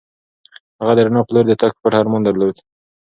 هغه 0.79 0.93
د 0.95 0.99
رڼا 1.05 1.21
په 1.27 1.31
لور 1.33 1.45
د 1.47 1.53
تګ 1.61 1.73
پټ 1.81 1.93
ارمان 2.01 2.21
درلود. 2.23 2.55